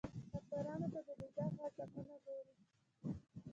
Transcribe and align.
کافرانو 0.51 0.87
ته 0.93 0.99
د 1.07 1.09
دوږخ 1.19 1.55
عذابونه 1.65 2.15
ګوري. 2.25 2.53